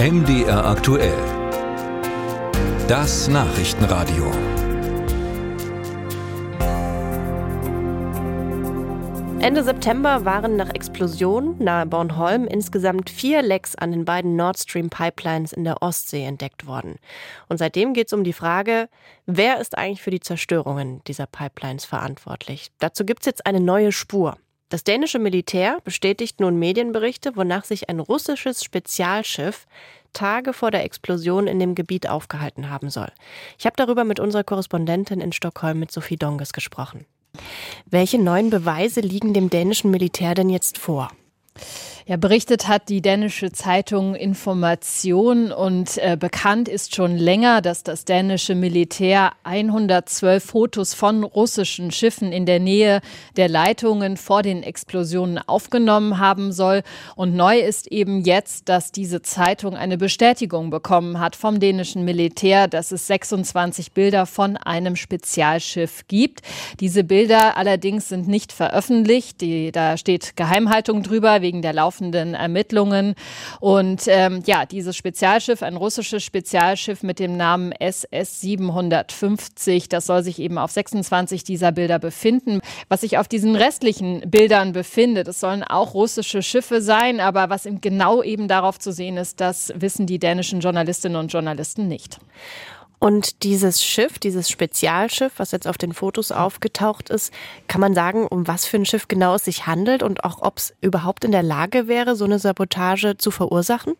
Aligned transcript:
MDR 0.00 0.64
aktuell. 0.64 1.18
Das 2.86 3.26
Nachrichtenradio. 3.26 4.30
Ende 9.40 9.64
September 9.64 10.24
waren 10.24 10.54
nach 10.54 10.72
Explosion 10.72 11.56
nahe 11.58 11.84
Bornholm 11.84 12.46
insgesamt 12.46 13.10
vier 13.10 13.42
Lecks 13.42 13.74
an 13.74 13.90
den 13.90 14.04
beiden 14.04 14.36
Nord 14.36 14.60
Stream 14.60 14.88
Pipelines 14.88 15.52
in 15.52 15.64
der 15.64 15.82
Ostsee 15.82 16.22
entdeckt 16.22 16.68
worden. 16.68 17.00
Und 17.48 17.56
seitdem 17.56 17.92
geht 17.92 18.06
es 18.06 18.12
um 18.12 18.22
die 18.22 18.32
Frage, 18.32 18.88
wer 19.26 19.60
ist 19.60 19.76
eigentlich 19.76 20.02
für 20.02 20.12
die 20.12 20.20
Zerstörungen 20.20 21.02
dieser 21.08 21.26
Pipelines 21.26 21.84
verantwortlich? 21.84 22.70
Dazu 22.78 23.04
gibt 23.04 23.22
es 23.22 23.26
jetzt 23.26 23.46
eine 23.46 23.58
neue 23.58 23.90
Spur. 23.90 24.36
Das 24.68 24.84
dänische 24.84 25.18
Militär 25.18 25.78
bestätigt 25.82 26.40
nun 26.40 26.58
Medienberichte, 26.58 27.36
wonach 27.36 27.64
sich 27.64 27.88
ein 27.88 28.00
russisches 28.00 28.62
Spezialschiff 28.62 29.66
Tage 30.12 30.52
vor 30.52 30.70
der 30.70 30.84
Explosion 30.84 31.46
in 31.46 31.58
dem 31.58 31.74
Gebiet 31.74 32.08
aufgehalten 32.08 32.68
haben 32.68 32.90
soll. 32.90 33.10
Ich 33.58 33.64
habe 33.64 33.76
darüber 33.76 34.04
mit 34.04 34.20
unserer 34.20 34.44
Korrespondentin 34.44 35.20
in 35.20 35.32
Stockholm 35.32 35.78
mit 35.78 35.90
Sophie 35.90 36.16
Donges 36.16 36.52
gesprochen. 36.52 37.06
Welche 37.86 38.18
neuen 38.18 38.50
Beweise 38.50 39.00
liegen 39.00 39.32
dem 39.32 39.48
dänischen 39.48 39.90
Militär 39.90 40.34
denn 40.34 40.50
jetzt 40.50 40.76
vor? 40.76 41.10
Ja, 42.08 42.16
berichtet 42.16 42.68
hat 42.68 42.88
die 42.88 43.02
dänische 43.02 43.52
Zeitung 43.52 44.14
Information 44.14 45.52
und 45.52 45.98
äh, 45.98 46.16
bekannt 46.18 46.66
ist 46.66 46.94
schon 46.94 47.18
länger, 47.18 47.60
dass 47.60 47.82
das 47.82 48.06
dänische 48.06 48.54
Militär 48.54 49.32
112 49.42 50.42
Fotos 50.42 50.94
von 50.94 51.22
russischen 51.22 51.90
Schiffen 51.90 52.32
in 52.32 52.46
der 52.46 52.60
Nähe 52.60 53.02
der 53.36 53.50
Leitungen 53.50 54.16
vor 54.16 54.40
den 54.40 54.62
Explosionen 54.62 55.36
aufgenommen 55.36 56.18
haben 56.18 56.50
soll. 56.50 56.80
Und 57.14 57.36
neu 57.36 57.58
ist 57.58 57.88
eben 57.88 58.24
jetzt, 58.24 58.70
dass 58.70 58.90
diese 58.90 59.20
Zeitung 59.20 59.76
eine 59.76 59.98
Bestätigung 59.98 60.70
bekommen 60.70 61.20
hat 61.20 61.36
vom 61.36 61.60
dänischen 61.60 62.06
Militär, 62.06 62.68
dass 62.68 62.90
es 62.90 63.06
26 63.06 63.92
Bilder 63.92 64.24
von 64.24 64.56
einem 64.56 64.96
Spezialschiff 64.96 66.06
gibt. 66.08 66.40
Diese 66.80 67.04
Bilder 67.04 67.58
allerdings 67.58 68.08
sind 68.08 68.28
nicht 68.28 68.52
veröffentlicht. 68.52 69.42
Die, 69.42 69.72
da 69.72 69.98
steht 69.98 70.36
Geheimhaltung 70.36 71.02
drüber 71.02 71.42
wegen 71.42 71.60
der 71.60 71.74
Lauf 71.74 71.97
laufenden 71.98 72.34
Ermittlungen. 72.34 73.14
Und 73.60 74.02
ähm, 74.06 74.42
ja, 74.46 74.66
dieses 74.66 74.96
Spezialschiff, 74.96 75.62
ein 75.62 75.76
russisches 75.76 76.22
Spezialschiff 76.22 77.02
mit 77.02 77.18
dem 77.18 77.36
Namen 77.36 77.72
SS 77.72 78.40
750, 78.40 79.88
das 79.88 80.06
soll 80.06 80.22
sich 80.22 80.38
eben 80.38 80.58
auf 80.58 80.70
26 80.70 81.44
dieser 81.44 81.72
Bilder 81.72 81.98
befinden. 81.98 82.60
Was 82.88 83.00
sich 83.02 83.18
auf 83.18 83.28
diesen 83.28 83.56
restlichen 83.56 84.20
Bildern 84.30 84.72
befindet, 84.72 85.28
es 85.28 85.40
sollen 85.40 85.62
auch 85.62 85.94
russische 85.94 86.42
Schiffe 86.42 86.80
sein, 86.80 87.20
aber 87.20 87.50
was 87.50 87.68
genau 87.80 88.22
eben 88.22 88.48
darauf 88.48 88.78
zu 88.78 88.92
sehen 88.92 89.16
ist, 89.16 89.40
das 89.40 89.72
wissen 89.74 90.06
die 90.06 90.18
dänischen 90.18 90.60
Journalistinnen 90.60 91.18
und 91.18 91.32
Journalisten 91.32 91.88
nicht. 91.88 92.18
Und 92.98 93.44
dieses 93.44 93.82
Schiff, 93.84 94.18
dieses 94.18 94.50
Spezialschiff, 94.50 95.34
was 95.36 95.52
jetzt 95.52 95.68
auf 95.68 95.78
den 95.78 95.92
Fotos 95.92 96.32
aufgetaucht 96.32 97.10
ist, 97.10 97.32
kann 97.68 97.80
man 97.80 97.94
sagen, 97.94 98.26
um 98.26 98.48
was 98.48 98.66
für 98.66 98.76
ein 98.76 98.86
Schiff 98.86 99.06
genau 99.06 99.36
es 99.36 99.44
sich 99.44 99.66
handelt 99.66 100.02
und 100.02 100.24
auch 100.24 100.42
ob 100.42 100.58
es 100.58 100.74
überhaupt 100.80 101.24
in 101.24 101.32
der 101.32 101.44
Lage 101.44 101.86
wäre, 101.86 102.16
so 102.16 102.24
eine 102.24 102.38
Sabotage 102.38 103.16
zu 103.16 103.30
verursachen? 103.30 103.94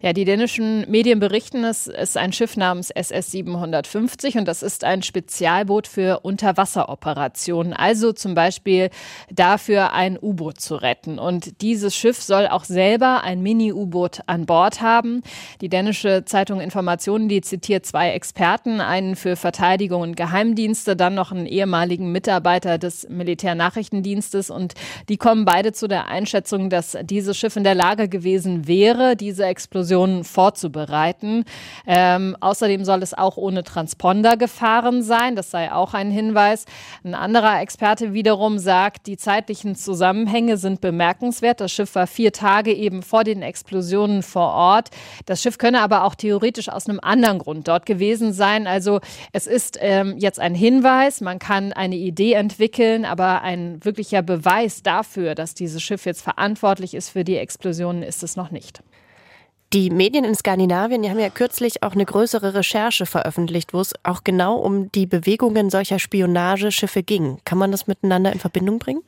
Ja, 0.00 0.12
die 0.12 0.24
dänischen 0.24 0.88
Medien 0.88 1.18
berichten, 1.18 1.64
es 1.64 1.88
ist 1.88 2.16
ein 2.16 2.32
Schiff 2.32 2.56
namens 2.56 2.90
SS 2.90 3.32
750 3.32 4.38
und 4.38 4.46
das 4.46 4.62
ist 4.62 4.84
ein 4.84 5.02
Spezialboot 5.02 5.88
für 5.88 6.20
Unterwasseroperationen, 6.20 7.72
also 7.72 8.12
zum 8.12 8.36
Beispiel 8.36 8.90
dafür 9.28 9.92
ein 9.94 10.16
U-Boot 10.16 10.60
zu 10.60 10.76
retten. 10.76 11.18
Und 11.18 11.62
dieses 11.62 11.96
Schiff 11.96 12.22
soll 12.22 12.46
auch 12.46 12.62
selber 12.62 13.24
ein 13.24 13.42
Mini-U-Boot 13.42 14.20
an 14.26 14.46
Bord 14.46 14.80
haben. 14.80 15.22
Die 15.60 15.68
dänische 15.68 16.24
Zeitung 16.24 16.60
Informationen, 16.60 17.28
die 17.28 17.40
zitiert 17.40 17.84
zwei 17.84 18.10
Experten, 18.10 18.80
einen 18.80 19.16
für 19.16 19.34
Verteidigung 19.34 20.02
und 20.02 20.16
Geheimdienste, 20.16 20.94
dann 20.94 21.16
noch 21.16 21.32
einen 21.32 21.46
ehemaligen 21.46 22.12
Mitarbeiter 22.12 22.78
des 22.78 23.08
Militärnachrichtendienstes 23.08 24.48
und 24.48 24.74
die 25.08 25.16
kommen 25.16 25.44
beide 25.44 25.72
zu 25.72 25.88
der 25.88 26.06
Einschätzung, 26.06 26.70
dass 26.70 26.96
dieses 27.02 27.36
Schiff 27.36 27.56
in 27.56 27.64
der 27.64 27.74
Lage 27.74 28.08
gewesen 28.08 28.68
wäre, 28.68 29.16
diese 29.16 29.44
Explosion 29.44 29.87
Explosionen 29.88 30.24
vorzubereiten. 30.24 31.44
Ähm, 31.86 32.36
außerdem 32.40 32.84
soll 32.84 33.02
es 33.02 33.14
auch 33.14 33.38
ohne 33.38 33.64
Transponder 33.64 34.36
gefahren 34.36 35.02
sein. 35.02 35.34
Das 35.34 35.50
sei 35.50 35.72
auch 35.72 35.94
ein 35.94 36.10
Hinweis. 36.10 36.66
Ein 37.04 37.14
anderer 37.14 37.62
Experte 37.62 38.12
wiederum 38.12 38.58
sagt, 38.58 39.06
die 39.06 39.16
zeitlichen 39.16 39.76
Zusammenhänge 39.76 40.58
sind 40.58 40.82
bemerkenswert. 40.82 41.60
Das 41.60 41.72
Schiff 41.72 41.94
war 41.94 42.06
vier 42.06 42.32
Tage 42.32 42.74
eben 42.74 43.02
vor 43.02 43.24
den 43.24 43.40
Explosionen 43.40 44.22
vor 44.22 44.52
Ort. 44.52 44.90
Das 45.24 45.40
Schiff 45.40 45.56
könne 45.56 45.80
aber 45.80 46.04
auch 46.04 46.14
theoretisch 46.14 46.68
aus 46.68 46.86
einem 46.86 47.00
anderen 47.00 47.38
Grund 47.38 47.66
dort 47.66 47.86
gewesen 47.86 48.34
sein. 48.34 48.66
Also 48.66 49.00
es 49.32 49.46
ist 49.46 49.78
ähm, 49.80 50.16
jetzt 50.18 50.38
ein 50.38 50.54
Hinweis. 50.54 51.22
Man 51.22 51.38
kann 51.38 51.72
eine 51.72 51.96
Idee 51.96 52.34
entwickeln, 52.34 53.06
aber 53.06 53.40
ein 53.40 53.82
wirklicher 53.84 54.20
Beweis 54.20 54.82
dafür, 54.82 55.34
dass 55.34 55.54
dieses 55.54 55.82
Schiff 55.82 56.04
jetzt 56.04 56.20
verantwortlich 56.22 56.92
ist 56.92 57.08
für 57.08 57.24
die 57.24 57.38
Explosionen, 57.38 58.02
ist 58.02 58.22
es 58.22 58.36
noch 58.36 58.50
nicht. 58.50 58.82
Die 59.74 59.90
Medien 59.90 60.24
in 60.24 60.34
Skandinavien 60.34 61.02
die 61.02 61.10
haben 61.10 61.18
ja 61.18 61.28
kürzlich 61.28 61.82
auch 61.82 61.92
eine 61.92 62.06
größere 62.06 62.54
Recherche 62.54 63.04
veröffentlicht, 63.04 63.74
wo 63.74 63.80
es 63.80 63.92
auch 64.02 64.24
genau 64.24 64.56
um 64.56 64.90
die 64.92 65.04
Bewegungen 65.04 65.68
solcher 65.68 65.98
Spionageschiffe 65.98 67.02
ging. 67.02 67.38
Kann 67.44 67.58
man 67.58 67.70
das 67.70 67.86
miteinander 67.86 68.32
in 68.32 68.38
Verbindung 68.38 68.78
bringen? 68.78 69.02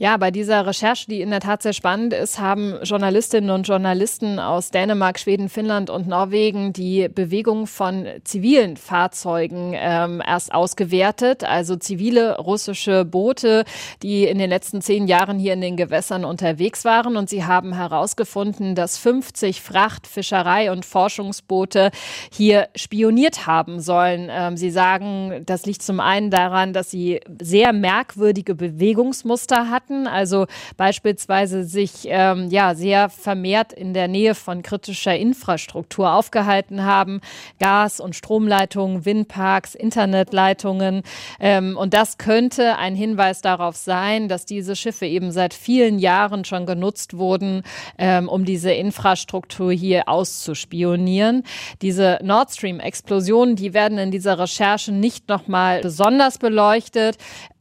Ja, 0.00 0.16
bei 0.16 0.30
dieser 0.30 0.64
Recherche, 0.64 1.06
die 1.08 1.20
in 1.22 1.30
der 1.30 1.40
Tat 1.40 1.60
sehr 1.60 1.72
spannend 1.72 2.12
ist, 2.12 2.38
haben 2.38 2.76
Journalistinnen 2.84 3.50
und 3.50 3.66
Journalisten 3.66 4.38
aus 4.38 4.70
Dänemark, 4.70 5.18
Schweden, 5.18 5.48
Finnland 5.48 5.90
und 5.90 6.06
Norwegen 6.06 6.72
die 6.72 7.08
Bewegung 7.08 7.66
von 7.66 8.06
zivilen 8.22 8.76
Fahrzeugen 8.76 9.72
ähm, 9.74 10.22
erst 10.24 10.54
ausgewertet. 10.54 11.42
Also 11.42 11.74
zivile 11.74 12.38
russische 12.38 13.04
Boote, 13.04 13.64
die 14.04 14.26
in 14.26 14.38
den 14.38 14.50
letzten 14.50 14.82
zehn 14.82 15.08
Jahren 15.08 15.40
hier 15.40 15.54
in 15.54 15.60
den 15.60 15.76
Gewässern 15.76 16.24
unterwegs 16.24 16.84
waren. 16.84 17.16
Und 17.16 17.28
sie 17.28 17.44
haben 17.44 17.74
herausgefunden, 17.74 18.76
dass 18.76 18.98
50 18.98 19.60
Fracht-, 19.60 20.06
Fischerei- 20.06 20.70
und 20.70 20.86
Forschungsboote 20.86 21.90
hier 22.30 22.68
spioniert 22.76 23.48
haben 23.48 23.80
sollen. 23.80 24.28
Ähm, 24.30 24.56
sie 24.56 24.70
sagen, 24.70 25.42
das 25.44 25.66
liegt 25.66 25.82
zum 25.82 25.98
einen 25.98 26.30
daran, 26.30 26.72
dass 26.72 26.88
sie 26.88 27.18
sehr 27.42 27.72
merkwürdige 27.72 28.54
Bewegungsmuster 28.54 29.37
hatten 29.46 29.78
hatten, 29.88 30.06
also 30.06 30.46
beispielsweise 30.76 31.64
sich 31.64 32.06
ähm, 32.06 32.48
ja 32.50 32.74
sehr 32.74 33.08
vermehrt 33.08 33.72
in 33.72 33.94
der 33.94 34.08
Nähe 34.08 34.34
von 34.34 34.62
kritischer 34.62 35.16
Infrastruktur 35.16 36.12
aufgehalten 36.12 36.84
haben, 36.84 37.20
Gas- 37.60 38.00
und 38.00 38.14
Stromleitungen, 38.16 39.04
Windparks, 39.04 39.74
Internetleitungen. 39.74 41.02
Ähm, 41.40 41.76
und 41.76 41.94
das 41.94 42.18
könnte 42.18 42.76
ein 42.76 42.94
Hinweis 42.94 43.40
darauf 43.40 43.76
sein, 43.76 44.28
dass 44.28 44.44
diese 44.44 44.76
Schiffe 44.76 45.06
eben 45.06 45.32
seit 45.32 45.54
vielen 45.54 45.98
Jahren 45.98 46.44
schon 46.44 46.66
genutzt 46.66 47.16
wurden, 47.16 47.62
ähm, 47.98 48.28
um 48.28 48.44
diese 48.44 48.72
Infrastruktur 48.72 49.72
hier 49.72 50.08
auszuspionieren. 50.08 51.44
Diese 51.82 52.18
Nord 52.22 52.50
Stream-Explosionen, 52.50 53.56
die 53.56 53.74
werden 53.74 53.98
in 53.98 54.10
dieser 54.10 54.38
Recherche 54.38 54.92
nicht 54.92 55.28
nochmal 55.28 55.80
besonders 55.80 56.38
beleuchtet. 56.38 57.16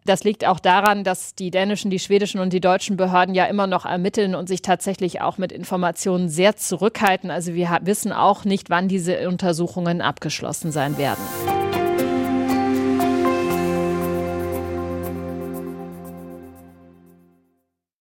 Das 0.07 0.23
liegt 0.23 0.45
auch 0.45 0.61
daran, 0.61 1.03
dass 1.03 1.35
die 1.35 1.51
dänischen, 1.51 1.91
die 1.91 1.99
schwedischen 1.99 2.39
und 2.39 2.53
die 2.53 2.61
deutschen 2.61 2.95
Behörden 2.95 3.35
ja 3.35 3.43
immer 3.43 3.67
noch 3.67 3.85
ermitteln 3.85 4.35
und 4.35 4.47
sich 4.47 4.61
tatsächlich 4.61 5.19
auch 5.19 5.37
mit 5.37 5.51
Informationen 5.51 6.29
sehr 6.29 6.55
zurückhalten. 6.55 7.29
Also 7.29 7.53
wir 7.53 7.77
wissen 7.81 8.13
auch 8.13 8.45
nicht, 8.45 8.69
wann 8.69 8.87
diese 8.87 9.27
Untersuchungen 9.27 9.99
abgeschlossen 9.99 10.71
sein 10.71 10.97
werden. 10.97 11.56